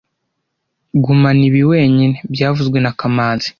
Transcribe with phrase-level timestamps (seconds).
[1.03, 3.49] Gumana ibi wenyine byavuzwe na kamanzi